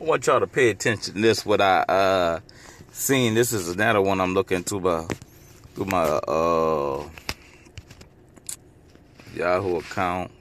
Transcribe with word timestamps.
I 0.00 0.04
want 0.04 0.26
y'all 0.26 0.40
to 0.40 0.46
pay 0.46 0.70
attention 0.70 1.20
this. 1.20 1.46
What 1.46 1.60
I 1.60 1.82
uh 1.82 2.40
seen. 2.90 3.34
This 3.34 3.52
is 3.52 3.68
another 3.68 4.02
one 4.02 4.20
I'm 4.20 4.34
looking 4.34 4.64
to 4.64 4.80
my 4.80 5.06
through 5.74 5.84
my 5.84 6.02
uh 6.02 7.08
Yahoo 9.34 9.76
account, 9.76 10.32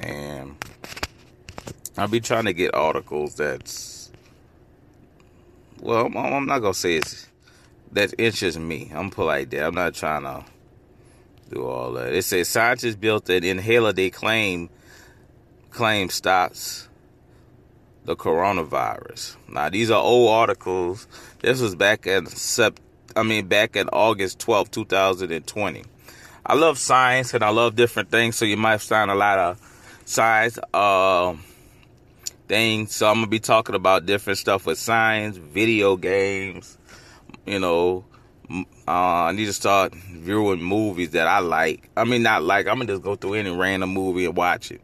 and 0.00 0.56
I'll 1.96 2.08
be 2.08 2.20
trying 2.20 2.44
to 2.44 2.52
get 2.52 2.74
articles 2.74 3.34
that's 3.34 4.12
well. 5.80 6.06
I'm, 6.06 6.16
I'm 6.16 6.46
not 6.46 6.60
gonna 6.60 6.72
say 6.72 6.96
it's 6.96 7.26
that 7.92 8.14
interests 8.16 8.60
me. 8.60 8.92
I'm 8.94 9.10
polite 9.10 9.50
there. 9.50 9.64
I'm 9.64 9.74
not 9.74 9.94
trying 9.94 10.22
to 10.22 10.44
do 11.50 11.66
all 11.66 11.92
that. 11.92 12.12
It 12.12 12.22
says 12.22 12.48
scientists 12.48 12.96
built 12.96 13.28
an 13.28 13.42
inhaler 13.42 13.92
they 13.92 14.10
claim 14.10 14.70
claim 15.70 16.10
stops 16.10 16.88
the 18.06 18.16
coronavirus. 18.16 19.36
Now 19.48 19.68
these 19.68 19.90
are 19.90 20.02
old 20.02 20.30
articles. 20.30 21.06
This 21.40 21.60
was 21.60 21.74
back 21.74 22.06
in 22.06 22.26
sept 22.26 22.78
I 23.14 23.22
mean 23.22 23.48
back 23.48 23.76
in 23.76 23.88
August 23.88 24.38
12, 24.40 24.70
2020. 24.70 25.84
I 26.44 26.54
love 26.54 26.78
science 26.78 27.34
and 27.34 27.42
I 27.42 27.50
love 27.50 27.74
different 27.74 28.10
things, 28.10 28.36
so 28.36 28.44
you 28.44 28.56
might 28.56 28.80
find 28.80 29.10
a 29.10 29.14
lot 29.14 29.38
of 29.38 30.02
science 30.04 30.58
uh, 30.72 31.34
things. 32.46 32.94
So 32.94 33.08
I'm 33.08 33.16
gonna 33.16 33.26
be 33.26 33.40
talking 33.40 33.74
about 33.74 34.06
different 34.06 34.38
stuff 34.38 34.66
with 34.66 34.78
science, 34.78 35.36
video 35.36 35.96
games, 35.96 36.78
you 37.44 37.58
know, 37.58 38.04
uh, 38.50 38.60
I 38.86 39.32
need 39.32 39.46
to 39.46 39.52
start 39.52 39.92
viewing 39.94 40.62
movies 40.62 41.10
that 41.10 41.26
I 41.26 41.40
like. 41.40 41.90
I 41.96 42.04
mean, 42.04 42.22
not 42.22 42.44
like. 42.44 42.68
I'm 42.68 42.76
gonna 42.78 42.92
just 42.92 43.02
go 43.02 43.16
through 43.16 43.34
any 43.34 43.50
random 43.50 43.90
movie 43.90 44.26
and 44.26 44.36
watch 44.36 44.70
it. 44.70 44.80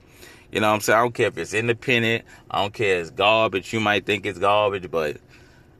You 0.53 0.61
know 0.61 0.69
what 0.69 0.75
I'm 0.75 0.81
saying? 0.81 0.99
I 0.99 1.03
don't 1.03 1.15
care 1.15 1.29
if 1.29 1.39
it's 1.39 1.55
independent. 1.55 2.25
I 2.51 2.61
don't 2.61 2.75
care 2.75 2.97
if 2.97 3.01
it's 3.03 3.11
garbage. 3.11 3.73
You 3.73 3.81
might 3.81 4.05
think 4.05 4.27
it's 4.27 4.39
garbage, 4.39 4.91
but 4.91 5.17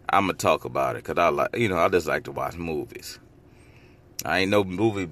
I'm 0.09 0.25
gonna 0.25 0.33
talk 0.33 0.65
about 0.65 0.97
it 0.97 1.05
because 1.05 1.19
I 1.19 1.29
like, 1.29 1.55
you 1.57 1.69
know, 1.69 1.77
I 1.77 1.89
just 1.91 2.07
like 2.07 2.25
to 2.25 2.33
watch 2.33 2.57
movies. 2.57 3.19
I 4.25 4.41
ain't 4.41 4.51
no 4.51 4.65
movie 4.65 5.11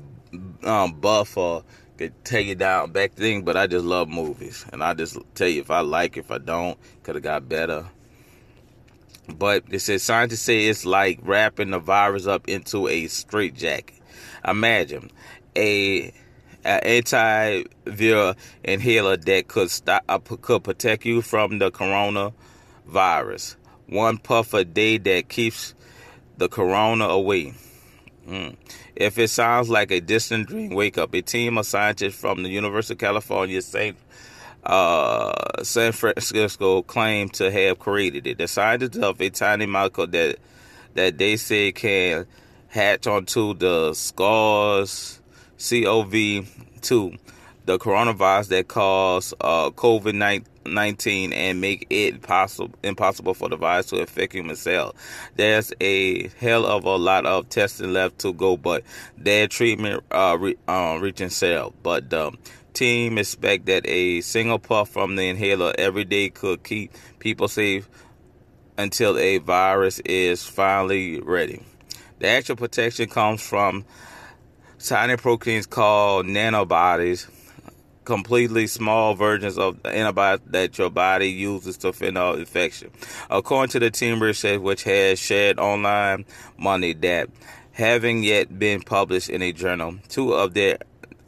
um, 0.64 0.94
buff 0.94 1.36
or 1.36 1.62
could 1.98 2.24
take 2.24 2.48
it 2.48 2.56
down 2.56 2.92
back 2.92 3.12
thing, 3.12 3.42
but 3.42 3.58
I 3.58 3.66
just 3.66 3.84
love 3.84 4.08
movies, 4.08 4.64
and 4.72 4.82
I 4.82 4.94
just 4.94 5.18
tell 5.34 5.48
you 5.48 5.60
if 5.60 5.70
I 5.70 5.80
like, 5.80 6.16
if 6.16 6.30
I 6.30 6.38
don't, 6.38 6.78
could 7.02 7.16
have 7.16 7.24
got 7.24 7.46
better. 7.46 7.86
But 9.28 9.64
it 9.70 9.80
says 9.80 10.02
scientists 10.02 10.40
say 10.40 10.66
it's 10.66 10.86
like 10.86 11.18
wrapping 11.22 11.70
the 11.70 11.78
virus 11.78 12.26
up 12.26 12.48
into 12.48 12.88
a 12.88 13.06
straitjacket. 13.06 14.00
Imagine 14.46 15.10
a 15.54 16.14
an 16.64 16.80
antiviral 16.80 18.36
inhaler 18.64 19.16
that 19.16 19.48
could 19.48 19.70
stop 19.70 20.05
uh, 20.08 20.19
could 20.19 20.64
protect 20.64 21.05
you 21.05 21.22
from 21.22 21.58
the 21.58 21.70
coronavirus. 21.70 23.56
One 23.86 24.19
puff 24.19 24.55
a 24.55 24.64
day 24.64 24.98
that 24.98 25.28
keeps 25.28 25.75
the 26.36 26.48
corona 26.48 27.05
away. 27.06 27.55
Mm. 28.28 28.56
If 28.94 29.19
it 29.19 29.28
sounds 29.28 29.69
like 29.69 29.91
a 29.91 30.00
distant 30.00 30.48
dream, 30.48 30.70
wake 30.70 30.98
up. 30.98 31.14
A 31.14 31.22
team 31.22 31.58
of 31.58 31.66
scientists 31.66 32.14
from 32.14 32.42
the 32.42 32.48
University 32.48 32.94
of 32.94 32.98
California, 32.98 33.61
St 33.62 33.97
uh, 34.64 35.62
San 35.62 35.92
Francisco 35.92 36.83
claim 36.83 37.28
to 37.31 37.50
have 37.50 37.78
created 37.78 38.27
it. 38.27 38.38
The 38.38 38.47
scientists 38.47 38.98
of 38.98 39.20
a 39.20 39.31
tiny 39.31 39.66
molecule 39.66 40.06
that 40.08 40.36
that 40.94 41.19
they 41.19 41.36
say 41.36 41.72
can 41.72 42.27
hatch 42.69 43.06
onto 43.06 43.55
the 43.55 43.94
SARS 43.94 45.19
CoV-2, 45.61 47.19
the 47.66 47.78
coronavirus 47.78 48.48
that 48.48 48.69
cause 48.69 49.34
uh, 49.41 49.70
COVID-19 49.70 51.34
and 51.34 51.61
make 51.61 51.86
it 51.91 52.22
possible 52.22 52.75
impossible 52.83 53.34
for 53.34 53.48
the 53.50 53.56
virus 53.56 53.86
to 53.86 53.97
affect 53.97 54.33
human 54.33 54.56
cells. 54.56 54.94
There's 55.36 55.72
a 55.81 56.28
hell 56.28 56.64
of 56.64 56.84
a 56.84 56.97
lot 56.97 57.27
of 57.27 57.48
testing 57.50 57.92
left 57.92 58.20
to 58.20 58.33
go, 58.33 58.56
but 58.56 58.84
their 59.19 59.49
treatment 59.49 60.03
uh, 60.10 60.38
re, 60.41 60.56
uh, 60.66 60.99
reaching 61.00 61.31
cell. 61.31 61.75
But 61.82 62.09
the 62.09 62.32
team 62.72 63.19
expect 63.19 63.66
that 63.66 63.87
a 63.87 64.22
single 64.22 64.59
puff 64.59 64.88
from 64.88 65.16
the 65.16 65.28
inhaler 65.28 65.75
every 65.78 66.04
day 66.04 66.31
could 66.31 66.62
keep 66.62 66.93
people 67.19 67.49
safe 67.49 67.88
until 68.78 69.19
a 69.19 69.38
virus 69.38 69.99
is 70.00 70.43
finally 70.47 71.20
ready. 71.20 71.62
The 72.20 72.28
actual 72.28 72.56
protection 72.56 73.09
comes 73.09 73.43
from 73.43 73.84
tiny 74.82 75.16
proteins 75.16 75.66
called 75.66 76.26
nanobodies, 76.26 77.28
completely 78.04 78.66
small 78.66 79.14
versions 79.14 79.58
of 79.58 79.82
the 79.82 79.91
antibodies 79.91 80.44
that 80.50 80.78
your 80.78 80.91
body 80.91 81.30
uses 81.30 81.76
to 81.78 81.92
fend 81.92 82.18
off 82.18 82.38
infection. 82.38 82.90
According 83.28 83.70
to 83.72 83.78
the 83.78 83.90
team 83.90 84.22
research, 84.22 84.60
which 84.60 84.82
has 84.84 85.19
shared 85.19 85.58
online 85.58 86.24
money 86.56 86.92
that 86.94 87.28
having 87.72 88.24
yet 88.24 88.58
been 88.58 88.80
published 88.80 89.28
in 89.28 89.42
a 89.42 89.52
journal, 89.52 89.96
two 90.08 90.32
of 90.32 90.54
their 90.54 90.78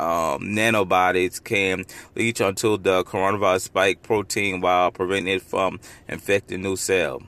um, 0.00 0.42
nanobodies 0.42 1.42
can 1.42 1.84
leach 2.16 2.41
onto 2.41 2.76
the 2.78 3.04
coronavirus 3.04 3.60
spike 3.60 4.02
protein 4.02 4.60
while 4.60 4.91
preventing 4.91 5.34
it 5.34 5.42
from 5.42 5.78
infecting 6.08 6.62
new 6.62 6.76
cells. 6.76 7.22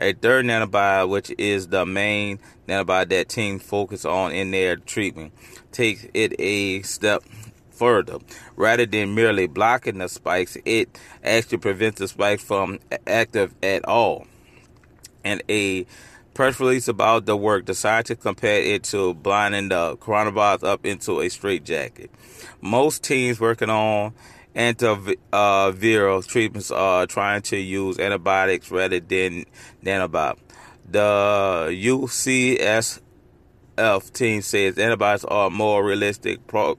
A 0.00 0.12
third 0.12 0.46
nanobody, 0.46 1.08
which 1.08 1.32
is 1.38 1.68
the 1.68 1.84
main 1.84 2.38
nanobody 2.68 3.08
that 3.08 3.28
team 3.28 3.58
focus 3.58 4.04
on 4.04 4.32
in 4.32 4.52
their 4.52 4.76
treatment, 4.76 5.32
takes 5.72 6.06
it 6.14 6.38
a 6.38 6.82
step 6.82 7.24
further. 7.70 8.18
Rather 8.56 8.86
than 8.86 9.14
merely 9.14 9.48
blocking 9.48 9.98
the 9.98 10.08
spikes, 10.08 10.56
it 10.64 10.98
actually 11.24 11.58
prevents 11.58 11.98
the 11.98 12.06
spike 12.06 12.40
from 12.40 12.78
active 13.06 13.54
at 13.62 13.84
all. 13.86 14.26
And 15.24 15.42
a 15.48 15.84
press 16.32 16.60
release 16.60 16.86
about 16.86 17.26
the 17.26 17.36
work, 17.36 17.66
the 17.66 17.74
scientists 17.74 18.22
compared 18.22 18.64
it 18.64 18.84
to 18.84 19.14
blinding 19.14 19.70
the 19.70 19.96
coronavirus 19.96 20.62
up 20.62 20.86
into 20.86 21.20
a 21.20 21.28
straitjacket. 21.28 22.10
Most 22.60 23.02
teams 23.02 23.40
working 23.40 23.70
on 23.70 24.14
antiviral 24.58 26.26
treatments 26.26 26.70
are 26.72 27.06
trying 27.06 27.42
to 27.42 27.56
use 27.56 27.98
antibiotics 27.98 28.70
rather 28.70 28.98
than 28.98 29.44
nanobot. 29.84 30.36
The 30.90 31.68
UCSF 31.70 33.00
team 34.12 34.42
says 34.42 34.78
antibiotics 34.78 35.24
are 35.24 35.48
more 35.48 35.84
realistic 35.84 36.44
pro- 36.48 36.76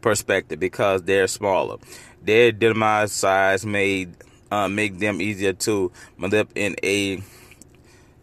perspective 0.00 0.58
because 0.58 1.02
they're 1.02 1.28
smaller. 1.28 1.76
Their 2.22 2.50
dynamite 2.50 3.10
size 3.10 3.66
made 3.66 4.16
uh, 4.50 4.68
make 4.68 4.98
them 4.98 5.20
easier 5.20 5.52
to 5.52 5.92
manipulate 6.16 6.56
in 6.56 6.76
a 6.82 7.22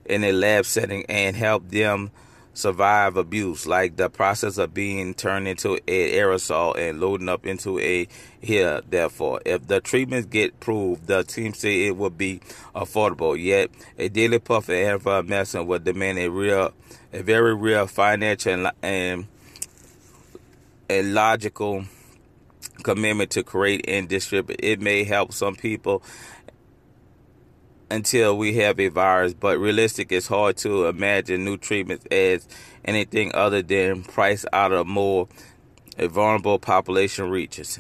in 0.06 0.24
a 0.24 0.32
lab 0.32 0.66
setting 0.66 1.06
and 1.08 1.36
help 1.36 1.70
them 1.70 2.10
survive 2.54 3.18
abuse, 3.18 3.66
like 3.66 3.96
the 3.96 4.10
process 4.10 4.58
of 4.58 4.74
being 4.74 5.14
turned 5.14 5.48
into 5.48 5.74
an 5.74 5.82
aerosol 5.88 6.78
and 6.78 7.00
loading 7.00 7.30
up 7.30 7.46
into 7.46 7.80
a 7.80 8.08
here. 8.42 8.82
Therefore, 8.88 9.42
if 9.46 9.68
the 9.68 9.82
treatments 9.82 10.28
get 10.28 10.60
proved, 10.60 11.08
the 11.08 11.24
team 11.24 11.54
say 11.54 11.88
it 11.88 11.98
will 11.98 12.10
be 12.10 12.42
affordable. 12.76 13.42
Yet, 13.42 13.70
a 13.98 14.10
daily 14.10 14.40
puff 14.40 14.70
of 14.70 15.28
medicine 15.28 15.68
would 15.68 15.84
demand 15.84 16.20
a 16.20 16.30
real, 16.30 16.74
a 17.14 17.24
very 17.24 17.56
real 17.56 17.88
financial 17.88 18.70
and, 18.81 19.28
and 20.90 21.14
logical 21.14 21.86
commitment 22.84 23.31
to 23.31 23.44
create 23.44 23.86
and 23.88 24.08
distribute. 24.08 24.60
It 24.62 24.81
may 24.81 25.04
help 25.04 25.34
some 25.34 25.56
people 25.56 26.04
until 27.92 28.38
we 28.38 28.56
have 28.56 28.80
a 28.80 28.88
virus, 28.90 29.34
but 29.34 29.58
realistic 29.58 30.12
it's 30.12 30.28
hard 30.28 30.58
to 30.58 30.86
imagine 30.86 31.44
new 31.44 31.58
treatments 31.58 32.06
as 32.12 32.48
anything 32.86 33.32
other 33.34 33.62
than 33.62 34.04
price 34.04 34.46
out 34.54 34.72
of 34.72 34.88
more 34.88 35.28
a 35.98 36.08
vulnerable 36.08 36.60
population 36.60 37.30
reaches. 37.30 37.80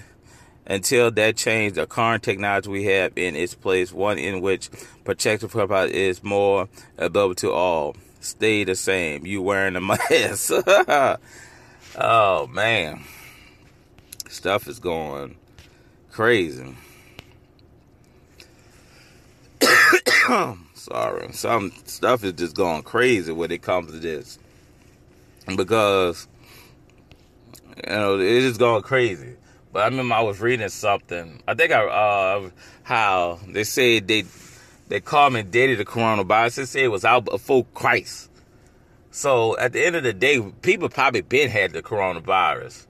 Until 0.65 1.09
that 1.11 1.35
change, 1.35 1.73
the 1.73 1.87
current 1.87 2.21
technology 2.21 2.69
we 2.69 2.83
have 2.85 3.13
in 3.15 3.35
its 3.35 3.55
place, 3.55 3.91
one 3.91 4.19
in 4.19 4.41
which 4.41 4.69
protective 5.03 5.51
purpose 5.51 5.91
is 5.91 6.23
more 6.23 6.69
available 6.97 7.35
to 7.35 7.51
all, 7.51 7.95
stay 8.19 8.63
the 8.63 8.75
same. 8.75 9.25
You 9.25 9.41
wearing 9.41 9.75
a 9.75 9.81
mask. 9.81 10.51
oh 11.97 12.47
man. 12.47 13.03
Stuff 14.27 14.67
is 14.67 14.79
going 14.79 15.37
crazy. 16.11 16.75
Sorry, 20.73 21.31
some 21.31 21.71
stuff 21.85 22.23
is 22.23 22.33
just 22.33 22.55
going 22.55 22.83
crazy 22.83 23.31
when 23.31 23.51
it 23.51 23.61
comes 23.61 23.91
to 23.91 23.99
this 23.99 24.37
because 25.55 26.27
you 27.77 27.91
know 27.91 28.19
it's 28.19 28.45
just 28.45 28.59
going 28.59 28.83
crazy. 28.83 29.35
But 29.73 29.83
I 29.83 29.85
remember 29.85 30.15
I 30.15 30.21
was 30.21 30.39
reading 30.39 30.69
something. 30.69 31.41
I 31.47 31.53
think 31.55 31.71
I 31.71 31.83
uh 31.83 32.49
how 32.83 33.39
they 33.47 33.63
said 33.63 34.07
they 34.07 34.25
they 34.87 34.99
daddy 34.99 35.75
the 35.75 35.85
coronavirus. 35.85 36.55
They 36.55 36.65
said 36.65 36.83
it 36.83 36.89
was 36.89 37.05
out 37.05 37.25
before 37.25 37.65
Christ. 37.73 38.29
So 39.11 39.57
at 39.57 39.73
the 39.73 39.83
end 39.83 39.95
of 39.95 40.03
the 40.03 40.13
day, 40.13 40.39
people 40.61 40.89
probably 40.89 41.21
been 41.21 41.49
had 41.49 41.71
the 41.71 41.81
coronavirus. 41.81 42.85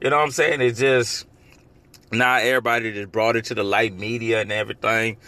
You 0.00 0.10
know 0.10 0.16
what 0.16 0.24
I'm 0.24 0.30
saying? 0.32 0.60
It's 0.60 0.80
just 0.80 1.26
not 2.10 2.42
everybody 2.42 2.92
just 2.92 3.12
brought 3.12 3.36
it 3.36 3.44
to 3.46 3.54
the 3.54 3.62
light 3.62 3.94
media 3.94 4.40
and 4.40 4.50
everything 4.50 5.18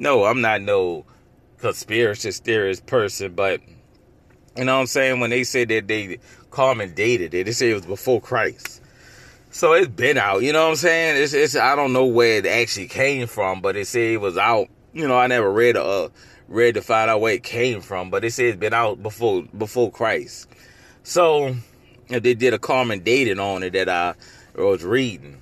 no, 0.00 0.24
I'm 0.24 0.40
not 0.40 0.62
no 0.62 1.04
conspiracy 1.60 2.30
theorist 2.32 2.86
person, 2.86 3.34
but 3.34 3.60
you 4.56 4.64
know 4.64 4.74
what 4.74 4.80
I'm 4.80 4.86
saying? 4.86 5.20
When 5.20 5.30
they 5.30 5.44
said 5.44 5.68
that 5.68 5.86
they 5.88 6.18
carbon 6.50 6.94
dated 6.94 7.34
it, 7.34 7.44
they 7.44 7.52
said 7.52 7.70
it 7.70 7.74
was 7.74 7.86
before 7.86 8.20
Christ. 8.20 8.82
So 9.50 9.72
it's 9.72 9.88
been 9.88 10.16
out, 10.16 10.42
you 10.42 10.52
know 10.52 10.64
what 10.64 10.70
I'm 10.70 10.76
saying? 10.76 11.22
It's, 11.22 11.32
it's 11.32 11.56
I 11.56 11.74
don't 11.74 11.92
know 11.92 12.06
where 12.06 12.38
it 12.38 12.46
actually 12.46 12.88
came 12.88 13.26
from, 13.26 13.60
but 13.60 13.74
they 13.74 13.84
said 13.84 14.02
it 14.02 14.20
was 14.20 14.36
out. 14.36 14.68
You 14.92 15.08
know, 15.08 15.18
I 15.18 15.26
never 15.26 15.50
read 15.52 15.76
uh 15.76 16.08
read 16.48 16.74
to 16.74 16.82
find 16.82 17.10
out 17.10 17.20
where 17.20 17.34
it 17.34 17.42
came 17.42 17.80
from, 17.80 18.10
but 18.10 18.24
it 18.24 18.32
said 18.32 18.46
it's 18.46 18.58
been 18.58 18.74
out 18.74 19.02
before 19.02 19.42
before 19.56 19.90
Christ. 19.90 20.48
So 21.02 21.56
they 22.08 22.34
did 22.34 22.54
a 22.54 22.58
carbon 22.58 23.00
dating 23.00 23.38
on 23.38 23.62
it 23.62 23.72
that 23.72 23.88
I 23.88 24.14
was 24.54 24.84
reading. 24.84 25.40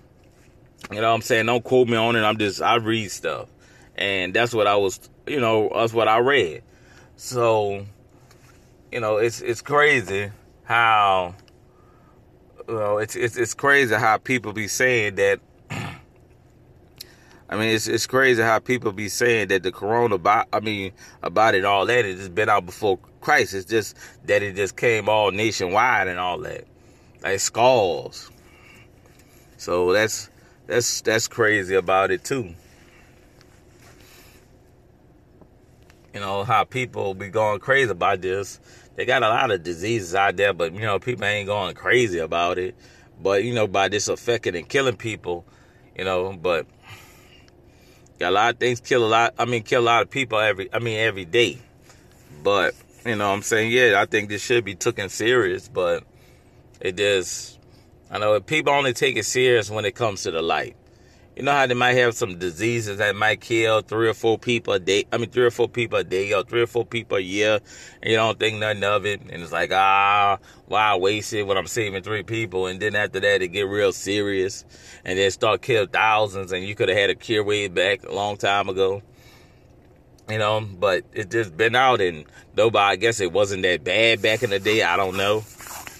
You 0.91 1.01
know 1.01 1.09
what 1.09 1.15
I'm 1.15 1.23
saying? 1.23 1.47
Don't 1.47 1.65
quote 1.65 1.89
me 1.89 1.97
on 1.97 2.17
it. 2.17 2.21
I'm 2.21 2.39
just 2.39 2.63
I 2.63 2.77
read 2.77 3.11
stuff. 3.11 3.49
And 3.97 4.33
that's 4.33 4.55
what 4.55 4.67
I 4.67 4.77
was 4.77 5.01
you 5.29 5.41
know, 5.41 5.71
that's 5.75 5.93
what 5.93 6.09
I 6.09 6.19
read. 6.19 6.63
So, 7.17 7.87
you 8.93 9.01
know, 9.01 9.17
it's 9.19 9.41
it's 9.41 9.61
crazy 9.63 10.31
how 10.65 11.35
well, 12.69 12.99
it's 12.99 13.17
it's 13.17 13.37
it's 13.37 13.55
crazy 13.55 13.95
how 13.95 14.19
people 14.19 14.53
be 14.53 14.69
saying 14.69 15.17
that. 15.17 15.41
I 17.51 17.57
mean, 17.57 17.75
it's 17.75 17.89
it's 17.89 18.07
crazy 18.07 18.43
how 18.43 18.59
people 18.59 18.93
be 18.93 19.09
saying 19.09 19.49
that 19.49 19.63
the 19.63 19.73
corona, 19.73 20.17
about, 20.17 20.49
I 20.53 20.61
mean, 20.61 20.93
about 21.23 21.55
it 21.55 21.65
all 21.65 21.87
that 21.87 22.05
it 22.05 22.19
has 22.19 22.29
been 22.29 22.51
out 22.51 22.67
before 22.67 22.99
Christ. 23.23 23.55
It's 23.55 23.65
just 23.65 23.97
that 24.27 24.43
it 24.43 24.55
just 24.55 24.77
came 24.77 25.09
all 25.09 25.31
nationwide 25.31 26.09
and 26.09 26.19
all 26.19 26.39
that, 26.41 26.65
like 27.23 27.41
skulls. 27.41 28.31
So 29.57 29.93
that's 29.93 30.29
that's 30.67 31.01
that's 31.01 31.27
crazy 31.27 31.75
about 31.75 32.11
it 32.11 32.23
too. 32.23 32.55
You 36.15 36.21
know 36.21 36.45
how 36.45 36.65
people 36.65 37.15
be 37.15 37.29
going 37.29 37.61
crazy 37.61 37.91
about 37.91 38.23
this 38.23 38.61
they 38.99 39.05
got 39.05 39.23
a 39.23 39.29
lot 39.29 39.53
of 39.53 39.63
diseases 39.63 40.13
out 40.17 40.37
there, 40.37 40.53
but 40.53 40.75
you 40.75 40.81
know, 40.81 40.99
people 40.99 41.25
ain't 41.25 41.47
going 41.47 41.77
crazy 41.77 42.19
about 42.19 42.59
it. 42.59 42.75
But 43.23 43.45
you 43.45 43.55
know, 43.55 43.69
by 43.69 43.87
this 43.87 44.09
affecting 44.09 44.57
and 44.57 44.69
killing 44.69 44.97
people, 44.97 45.45
you 45.97 46.05
know, 46.05 46.33
but 46.33 46.67
got 48.19 48.31
a 48.31 48.35
lot 48.35 48.55
of 48.55 48.59
things 48.59 48.81
kill 48.81 49.07
a 49.07 49.07
lot. 49.07 49.35
I 49.39 49.45
mean, 49.45 49.63
kill 49.63 49.83
a 49.83 49.85
lot 49.85 50.03
of 50.03 50.11
people 50.11 50.41
every. 50.41 50.69
I 50.75 50.81
mean, 50.81 50.99
every 50.99 51.25
day. 51.25 51.59
But 52.43 52.75
you 53.07 53.15
know, 53.15 53.33
I'm 53.33 53.43
saying, 53.43 53.71
yeah, 53.71 54.03
I 54.03 54.07
think 54.07 54.31
this 54.31 54.43
should 54.43 54.65
be 54.65 54.75
taken 54.75 55.09
serious. 55.11 55.69
But 55.69 56.03
it 56.81 56.97
just, 56.97 57.57
I 58.11 58.19
know 58.19 58.41
people 58.41 58.73
only 58.73 58.95
take 58.95 59.17
it 59.17 59.27
serious 59.27 59.71
when 59.71 59.85
it 59.85 59.95
comes 59.95 60.25
to 60.25 60.33
the 60.33 60.43
light. 60.43 60.75
You 61.39 61.45
know 61.45 61.53
how 61.53 61.69
they 61.69 61.75
might 61.75 61.93
have 61.93 62.17
some 62.17 62.37
diseases 62.37 62.99
that 62.99 63.15
might 63.15 63.41
kill 63.41 63.81
three 63.83 64.09
or 64.09 64.15
four 64.15 64.39
people 64.39 64.73
a 64.73 64.81
day. 64.81 65.05
I 65.13 65.19
mean, 65.19 65.31
three 65.31 65.45
or 65.45 65.53
four 65.53 65.69
people 65.69 65.97
a 65.97 66.03
day 66.03 66.33
or 66.33 66.43
three 66.43 66.63
or 66.63 66.67
four 66.67 66.85
people 66.85 67.17
a 67.17 67.21
year, 67.21 67.61
and 68.03 68.11
you 68.11 68.17
don't 68.17 68.37
think 68.41 68.59
nothing 68.59 68.83
of 68.83 69.07
it. 69.07 69.21
And 69.21 69.41
it's 69.41 69.53
like, 69.53 69.71
ah, 69.73 70.39
why 70.67 70.97
waste 70.97 71.33
it 71.35 71.45
when 71.45 71.57
I'm 71.57 71.69
saving 71.69 72.03
three 72.03 72.25
people? 72.25 72.67
And 72.67 72.81
then 72.81 72.97
after 72.97 73.21
that, 73.21 73.41
it 73.41 73.49
get 73.53 73.69
real 73.69 73.93
serious, 73.93 74.65
and 75.05 75.17
then 75.17 75.31
start 75.31 75.63
kill 75.63 75.87
thousands. 75.87 76.51
And 76.51 76.65
you 76.65 76.75
could 76.75 76.89
have 76.89 76.99
had 76.99 77.11
a 77.11 77.15
cure 77.15 77.45
way 77.45 77.69
back 77.69 78.03
a 78.03 78.13
long 78.13 78.37
time 78.37 78.69
ago. 78.69 79.01
You 80.29 80.39
know, 80.39 80.61
but 80.61 81.05
it 81.13 81.31
just 81.31 81.57
been 81.57 81.77
out, 81.77 82.01
and 82.01 82.25
nobody. 82.57 82.95
I 82.95 82.97
guess 82.97 83.21
it 83.21 83.31
wasn't 83.31 83.63
that 83.63 83.85
bad 83.85 84.23
back 84.23 84.43
in 84.43 84.51
the 84.51 84.59
day. 84.59 84.83
I 84.83 84.97
don't 84.97 85.17
know 85.17 85.45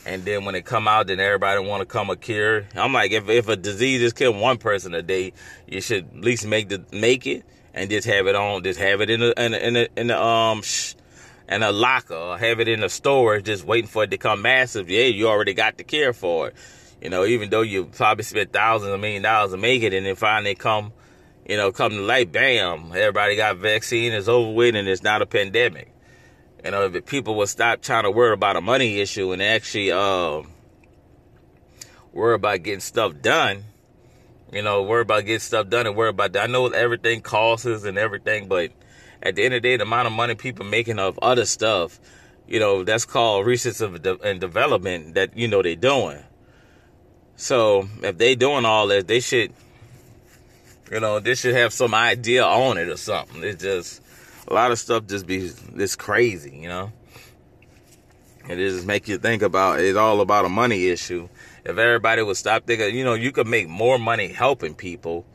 and 0.09 0.25
then 0.25 0.47
when 0.47 0.55
it 0.55 0.65
come 0.65 0.89
out, 0.89 1.09
then 1.09 1.21
everybody 1.21 1.61
want 1.61 1.83
to 1.83 1.87
come 1.87 2.09
a 2.09 2.17
cure. 2.17 2.65
I'm 2.75 2.95
like, 2.95 3.13
if 3.13 3.29
if 3.29 3.47
a 3.49 3.57
disease 3.57 4.01
is 4.01 4.15
killing 4.15 4.41
one 4.41 4.57
person 4.57 4.95
a 4.95 5.03
day, 5.03 5.35
you 5.67 5.83
should 5.83 6.07
at 6.07 6.21
least 6.23 6.47
make 6.47 6.71
the 6.71 6.83
make 6.91 7.27
it 7.27 7.45
and 7.75 7.91
just 7.91 8.07
have 8.07 8.27
it 8.27 8.35
on, 8.35 8.63
just 8.63 8.81
have 8.81 9.03
it 9.03 9.11
in 9.11 9.21
the 9.21 9.45
in 9.45 9.53
the 9.53 9.67
in 9.67 9.75
the, 9.75 10.01
in 10.01 10.07
the 10.07 10.19
um 10.19 10.63
sh- 10.63 10.95
in 11.47 11.63
a 11.63 11.71
locker, 11.71 12.15
or 12.15 12.39
have 12.39 12.59
it 12.59 12.69
in 12.69 12.83
a 12.83 12.89
store, 12.89 13.41
just 13.41 13.65
waiting 13.65 13.89
for 13.89 14.05
it 14.05 14.11
to 14.11 14.17
come 14.17 14.41
massive. 14.41 14.89
Yeah, 14.89 15.05
you 15.05 15.29
already 15.29 15.53
got 15.53 15.77
the 15.77 15.85
cure 15.85 16.15
for 16.15 16.49
it. 16.49 16.57
You 17.03 17.11
know, 17.11 17.27
even 17.27 17.51
though 17.51 17.63
you 17.63 17.85
probably 17.85 18.25
spent 18.25 18.51
thousands 18.51 18.91
of 18.93 19.01
million 19.01 19.23
dollars 19.23 19.51
to 19.51 19.59
make 19.59 19.83
it, 19.83 19.93
and 19.93 20.07
then 20.07 20.15
finally 20.15 20.55
come, 20.55 20.91
you 21.47 21.59
know, 21.59 21.71
come 21.71 21.93
to 21.93 22.01
light, 22.01 22.33
bam, 22.33 22.93
everybody 22.95 23.37
got 23.37 23.59
vaccine, 23.59 24.13
it's 24.13 24.27
over 24.27 24.53
with, 24.53 24.75
and 24.75 24.89
it's 24.89 25.03
not 25.03 25.21
a 25.21 25.27
pandemic. 25.27 25.93
You 26.65 26.73
know, 26.73 26.87
if 26.87 27.07
people 27.07 27.37
would 27.37 27.49
stop 27.49 27.83
trying 27.83 28.03
to 28.05 28.11
worry 28.11 28.33
about 28.33 28.57
a 28.57 28.61
money 28.61 28.99
issue 29.01 29.33
and 29.33 29.41
actually 29.41 29.93
uh, 29.93 30.43
worry 32.13 32.35
about 32.35 32.63
getting 32.65 32.81
stuff 32.81 33.13
done, 33.23 33.65
you 34.53 34.63
know, 34.63 34.83
worry 34.83 35.03
about 35.03 35.25
getting 35.25 35.39
stuff 35.39 35.69
done 35.69 35.87
and 35.87 35.95
worry 35.95 36.09
about 36.09 36.33
that. 36.33 36.45
I 36.45 36.47
know 36.47 36.67
everything 36.69 37.21
costs 37.21 37.67
and 37.67 37.97
everything, 37.97 38.49
but 38.49 38.73
at 39.23 39.37
the 39.37 39.45
end 39.45 39.55
of 39.55 39.63
the 39.63 39.69
day, 39.69 39.77
the 39.77 39.85
amount 39.85 40.07
of 40.07 40.13
money 40.13 40.35
people 40.35 40.65
making 40.65 40.99
of 40.99 41.19
other 41.21 41.45
stuff, 41.45 42.01
you 42.49 42.59
know, 42.59 42.83
that's 42.83 43.05
called 43.05 43.47
research 43.47 43.81
and 43.81 44.41
development 44.41 45.15
that, 45.15 45.37
you 45.37 45.47
know, 45.49 45.63
they're 45.63 45.77
doing. 45.77 46.23
So 47.37 47.89
if 48.03 48.19
they're 48.19 48.35
doing 48.35 48.65
all 48.65 48.89
this, 48.89 49.05
they 49.05 49.21
should, 49.21 49.53
you 50.91 50.99
know, 50.99 51.21
they 51.21 51.37
should 51.37 51.55
have 51.55 51.73
some 51.73 51.95
idea 51.95 52.45
on 52.45 52.79
it 52.79 52.89
or 52.89 52.97
something. 52.97 53.45
It's 53.45 53.63
just, 53.63 54.03
a 54.49 54.55
lot 54.55 54.71
of 54.71 54.79
stuff 54.79 55.07
just 55.07 55.27
be 55.27 55.49
this 55.75 55.95
crazy, 55.95 56.57
you 56.57 56.69
know. 56.69 56.93
It 58.49 58.57
just 58.57 58.87
make 58.87 59.09
you 59.09 59.19
think 59.19 59.43
about 59.43 59.81
it's 59.81 59.99
all 59.99 60.23
about 60.23 60.47
a 60.47 60.49
money 60.49 60.89
issue. 60.89 61.29
If 61.65 61.77
everybody 61.77 62.23
would 62.23 62.37
stop 62.39 62.67
thinking, 62.67 62.97
you 62.97 63.05
know, 63.05 63.13
you 63.13 63.31
could 63.31 63.47
make 63.47 63.69
more 63.69 63.99
money 63.99 64.29
helping 64.29 64.75
people. 64.75 65.27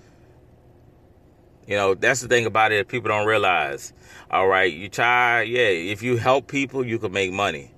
You 1.67 1.75
know, 1.75 1.93
that's 1.93 2.21
the 2.21 2.27
thing 2.27 2.47
about 2.47 2.71
it. 2.71 2.87
People 2.87 3.09
don't 3.09 3.27
realize. 3.27 3.93
All 4.31 4.47
right, 4.47 4.73
you 4.73 4.89
try, 4.89 5.43
yeah. 5.43 5.67
If 5.67 6.01
you 6.01 6.17
help 6.17 6.47
people, 6.47 6.83
you 6.83 6.97
can 6.97 7.11
make 7.11 7.31
money. 7.31 7.71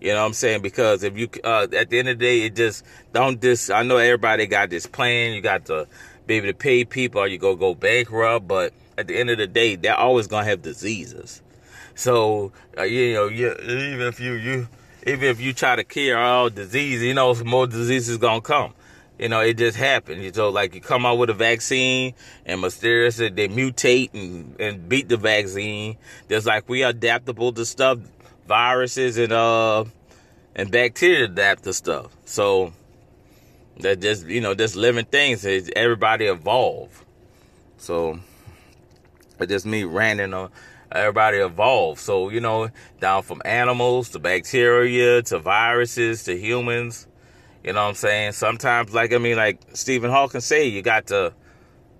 You 0.00 0.12
know 0.12 0.20
what 0.20 0.26
I'm 0.26 0.32
saying? 0.32 0.62
Because 0.62 1.02
if 1.02 1.18
you, 1.18 1.28
uh, 1.42 1.66
at 1.72 1.90
the 1.90 1.98
end 1.98 2.08
of 2.08 2.20
the 2.20 2.24
day, 2.24 2.42
it 2.42 2.54
just 2.54 2.84
don't 3.12 3.42
just. 3.42 3.68
I 3.72 3.82
know 3.82 3.96
everybody 3.96 4.46
got 4.46 4.70
this 4.70 4.86
plan. 4.86 5.34
You 5.34 5.40
got 5.40 5.66
to 5.66 5.88
be 6.28 6.34
able 6.34 6.46
to 6.46 6.54
pay 6.54 6.84
people, 6.84 7.20
or 7.20 7.26
you 7.26 7.36
go 7.36 7.56
go 7.56 7.74
bankrupt. 7.74 8.46
But 8.46 8.72
at 8.98 9.06
the 9.06 9.16
end 9.16 9.30
of 9.30 9.38
the 9.38 9.46
day, 9.46 9.76
they're 9.76 9.96
always 9.96 10.26
gonna 10.26 10.44
have 10.44 10.60
diseases. 10.60 11.40
So 11.94 12.52
uh, 12.76 12.82
you 12.82 13.14
know, 13.14 13.28
you, 13.28 13.52
even 13.52 14.06
if 14.08 14.18
you 14.20 14.34
you 14.34 14.68
even 15.06 15.28
if 15.28 15.40
you 15.40 15.52
try 15.52 15.76
to 15.76 15.84
cure 15.84 16.18
all 16.18 16.50
disease, 16.50 17.02
you 17.02 17.14
know, 17.14 17.32
more 17.44 17.66
diseases 17.66 18.18
gonna 18.18 18.40
come. 18.40 18.74
You 19.18 19.28
know, 19.28 19.40
it 19.40 19.56
just 19.56 19.76
happens. 19.76 20.22
You 20.24 20.32
know, 20.32 20.48
like 20.48 20.74
you 20.74 20.80
come 20.80 21.06
out 21.06 21.18
with 21.18 21.30
a 21.30 21.34
vaccine 21.34 22.14
and 22.44 22.60
mysteriously 22.60 23.28
they 23.30 23.48
mutate 23.48 24.10
and, 24.14 24.60
and 24.60 24.88
beat 24.88 25.08
the 25.08 25.16
vaccine. 25.16 25.96
There's 26.26 26.46
like 26.46 26.68
we 26.68 26.82
adaptable 26.82 27.52
to 27.52 27.64
stuff, 27.64 27.98
viruses 28.46 29.16
and 29.16 29.32
uh 29.32 29.84
and 30.56 30.70
bacteria 30.72 31.24
adapt 31.26 31.64
to 31.64 31.72
stuff. 31.72 32.16
So 32.24 32.72
that 33.78 34.00
just 34.00 34.26
you 34.26 34.40
know, 34.40 34.54
just 34.54 34.74
living 34.74 35.04
things. 35.04 35.46
Everybody 35.76 36.26
evolve. 36.26 37.04
So 37.76 38.18
but 39.38 39.48
just 39.48 39.64
me 39.64 39.84
ranting 39.84 40.34
on 40.34 40.50
everybody 40.92 41.38
evolved. 41.38 42.00
So, 42.00 42.28
you 42.28 42.40
know, 42.40 42.70
down 43.00 43.22
from 43.22 43.42
animals 43.44 44.10
to 44.10 44.18
bacteria 44.18 45.22
to 45.22 45.38
viruses 45.38 46.24
to 46.24 46.36
humans. 46.36 47.06
You 47.64 47.72
know 47.72 47.82
what 47.82 47.88
I'm 47.90 47.94
saying? 47.94 48.32
Sometimes, 48.32 48.94
like, 48.94 49.12
I 49.12 49.18
mean, 49.18 49.36
like 49.36 49.60
Stephen 49.74 50.10
Hawking 50.10 50.40
say, 50.40 50.68
you 50.68 50.82
got 50.82 51.08
to, 51.08 51.34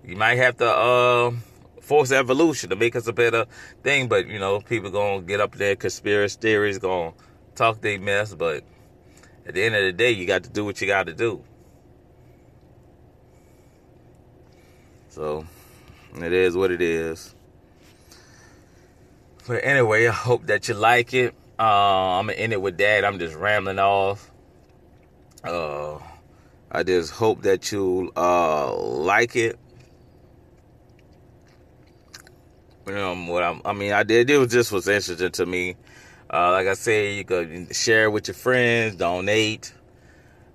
you 0.03 0.15
might 0.15 0.37
have 0.37 0.57
to, 0.57 0.67
uh, 0.67 1.31
force 1.81 2.11
evolution 2.11 2.69
to 2.69 2.75
make 2.75 2.95
us 2.95 3.07
a 3.07 3.13
better 3.13 3.45
thing. 3.83 4.07
But, 4.07 4.27
you 4.27 4.39
know, 4.39 4.61
people 4.61 4.89
gonna 4.89 5.21
get 5.21 5.39
up 5.39 5.55
there, 5.55 5.75
conspiracy 5.75 6.37
theories, 6.39 6.77
gonna 6.77 7.13
talk 7.55 7.81
they 7.81 7.97
mess. 7.97 8.33
But 8.33 8.63
at 9.45 9.53
the 9.53 9.63
end 9.63 9.75
of 9.75 9.83
the 9.83 9.93
day, 9.93 10.11
you 10.11 10.25
got 10.25 10.43
to 10.43 10.49
do 10.49 10.63
what 10.65 10.79
you 10.81 10.87
got 10.87 11.07
to 11.07 11.13
do. 11.13 11.43
So, 15.09 15.45
it 16.15 16.33
is 16.33 16.55
what 16.55 16.71
it 16.71 16.81
is. 16.81 17.35
But 19.47 19.63
anyway, 19.63 20.07
I 20.07 20.11
hope 20.11 20.45
that 20.47 20.67
you 20.67 20.75
like 20.75 21.13
it. 21.13 21.33
Uh, 21.57 22.19
I'm 22.19 22.27
gonna 22.27 22.37
end 22.37 22.53
it 22.53 22.61
with 22.61 22.77
that. 22.77 23.03
I'm 23.03 23.19
just 23.19 23.35
rambling 23.35 23.79
off. 23.79 24.31
Uh, 25.43 25.97
I 26.71 26.83
just 26.83 27.11
hope 27.11 27.41
that 27.43 27.71
you 27.71 28.11
uh, 28.15 28.75
like 28.75 29.35
it. 29.35 29.57
Know 32.85 33.15
what 33.27 33.43
I'm, 33.43 33.61
i 33.65 33.73
mean, 33.73 33.91
I 33.91 34.03
did. 34.03 34.29
It 34.29 34.37
was 34.37 34.51
just 34.51 34.71
was 34.71 34.87
interesting 34.87 35.31
to 35.31 35.45
me. 35.45 35.75
Uh, 36.31 36.51
like 36.51 36.67
I 36.67 36.73
said, 36.73 37.15
you 37.15 37.23
could 37.23 37.75
share 37.75 38.09
with 38.09 38.27
your 38.27 38.35
friends, 38.35 38.95
donate. 38.95 39.73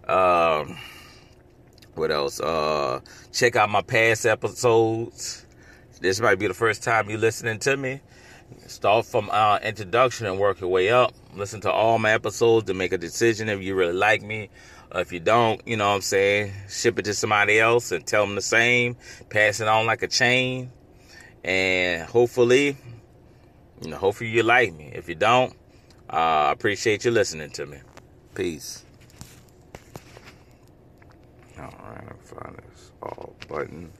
Um, 0.06 0.78
what 1.96 2.10
else? 2.10 2.40
Uh, 2.40 3.00
check 3.32 3.56
out 3.56 3.70
my 3.70 3.82
past 3.82 4.26
episodes 4.26 5.44
this 6.04 6.20
might 6.20 6.38
be 6.38 6.46
the 6.46 6.52
first 6.52 6.82
time 6.82 7.08
you're 7.08 7.18
listening 7.18 7.58
to 7.60 7.78
me, 7.78 8.00
start 8.66 9.06
from 9.06 9.30
our 9.30 9.58
introduction 9.60 10.26
and 10.26 10.38
work 10.38 10.60
your 10.60 10.68
way 10.68 10.90
up. 10.90 11.14
Listen 11.34 11.62
to 11.62 11.72
all 11.72 11.98
my 11.98 12.10
episodes 12.10 12.66
to 12.66 12.74
make 12.74 12.92
a 12.92 12.98
decision 12.98 13.48
if 13.48 13.62
you 13.62 13.74
really 13.74 13.94
like 13.94 14.20
me. 14.20 14.50
Uh, 14.94 14.98
if 14.98 15.12
you 15.12 15.20
don't, 15.20 15.66
you 15.66 15.78
know 15.78 15.88
what 15.88 15.94
I'm 15.94 16.00
saying, 16.02 16.52
ship 16.68 16.98
it 16.98 17.06
to 17.06 17.14
somebody 17.14 17.58
else 17.58 17.90
and 17.90 18.06
tell 18.06 18.26
them 18.26 18.34
the 18.34 18.42
same. 18.42 18.96
Pass 19.30 19.60
it 19.60 19.66
on 19.66 19.86
like 19.86 20.02
a 20.02 20.08
chain. 20.08 20.70
And 21.42 22.06
hopefully, 22.06 22.76
you 23.80 23.90
know, 23.90 23.96
hopefully 23.96 24.28
you 24.28 24.42
like 24.42 24.74
me. 24.74 24.92
If 24.94 25.08
you 25.08 25.14
don't, 25.14 25.54
uh, 26.10 26.16
I 26.16 26.52
appreciate 26.52 27.06
you 27.06 27.12
listening 27.12 27.48
to 27.52 27.64
me. 27.64 27.78
Peace. 28.34 28.84
All 31.58 31.64
right, 31.64 32.04
I'm 32.10 32.18
find 32.18 32.56
this 32.56 32.92
all 33.02 33.36
button. 33.48 33.92